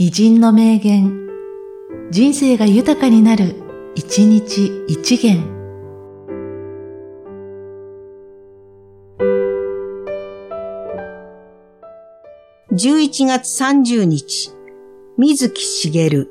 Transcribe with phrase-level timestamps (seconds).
[0.00, 1.28] 偉人の名言、
[2.12, 3.56] 人生が豊かになる、
[3.96, 5.42] 一日一元。
[12.70, 14.52] 11月30日、
[15.16, 16.30] 水木しげる。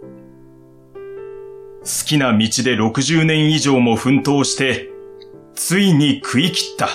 [1.81, 4.87] 好きな道で60年以上も奮闘して、
[5.55, 6.87] ついに食い切った。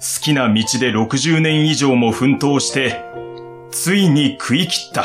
[0.00, 3.02] 好きな道で60年以上も奮闘して、
[3.72, 5.04] ついに食い切った。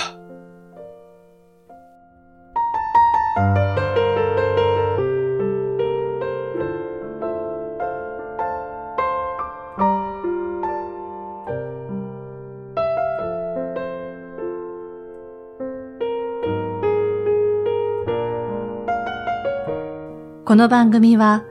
[20.46, 21.44] この番組は、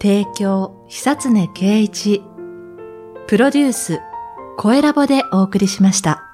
[0.00, 2.24] 提供、久常圭一、
[3.28, 4.00] プロデュース、
[4.56, 6.27] 声ラボでお送りしました。